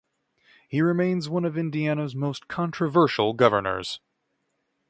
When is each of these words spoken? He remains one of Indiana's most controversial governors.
He 0.67 0.81
remains 0.81 1.29
one 1.29 1.45
of 1.45 1.55
Indiana's 1.59 2.15
most 2.15 2.47
controversial 2.47 3.33
governors. 3.33 3.99